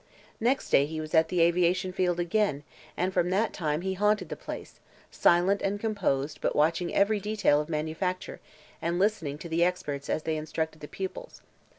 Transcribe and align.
Next 0.39 0.71
day 0.71 0.87
he 0.87 0.99
was 0.99 1.13
at 1.13 1.27
the 1.29 1.41
aviation 1.41 1.93
field 1.93 2.19
again, 2.19 2.63
and 2.97 3.13
from 3.13 3.29
that 3.29 3.53
time 3.53 3.81
he 3.81 3.93
haunted 3.93 4.29
the 4.29 4.35
place, 4.35 4.79
silent 5.11 5.61
and 5.61 5.79
composed 5.79 6.41
but 6.41 6.55
watching 6.55 6.91
every 6.91 7.19
detail 7.19 7.61
of 7.61 7.69
manufacture 7.69 8.39
and 8.81 8.97
listening 8.97 9.37
to 9.37 9.47
the 9.47 9.63
experts 9.63 10.09
as 10.09 10.23
they 10.23 10.37
instructed 10.37 10.79
the 10.81 10.87
pupils. 10.87 11.43